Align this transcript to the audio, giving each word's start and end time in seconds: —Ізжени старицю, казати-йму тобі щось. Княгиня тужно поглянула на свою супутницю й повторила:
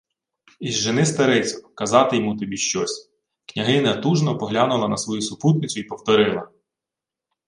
—Ізжени 0.59 1.05
старицю, 1.05 1.69
казати-йму 1.75 2.35
тобі 2.37 2.57
щось. 2.57 3.09
Княгиня 3.45 3.93
тужно 4.01 4.37
поглянула 4.37 4.87
на 4.87 4.97
свою 4.97 5.21
супутницю 5.21 5.79
й 5.79 5.83
повторила: 5.83 6.49